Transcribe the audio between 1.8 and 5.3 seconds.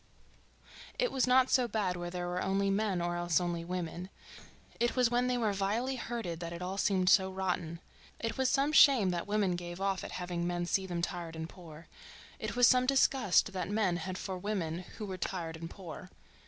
where there were only men or else only women; it was when